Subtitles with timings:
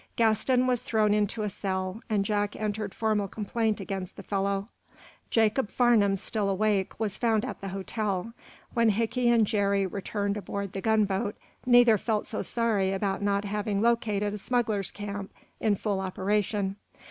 [0.15, 4.67] Gaston was thrown into a cell, and Jack entered formal complaint against the fellow.
[5.29, 8.33] Jacob Farnum still awake, was found at the hotel.
[8.73, 11.35] When Hickey and Jerry returned aboard the gunboat
[11.67, 16.77] neither felt so sorry about not having located a smuggler's camp in full operation.